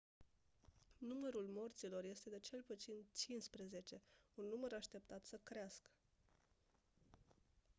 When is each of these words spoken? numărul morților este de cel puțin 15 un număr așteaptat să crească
numărul 0.97 1.47
morților 1.53 2.03
este 2.03 2.29
de 2.29 2.39
cel 2.39 2.61
puțin 2.61 2.93
15 3.13 4.01
un 4.33 4.45
număr 4.47 4.71
așteaptat 4.73 5.25
să 5.25 5.39
crească 5.43 5.89